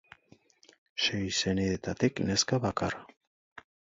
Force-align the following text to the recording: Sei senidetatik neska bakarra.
Sei 1.07 1.27
senidetatik 1.41 2.19
neska 2.31 2.59
bakarra. 2.63 3.05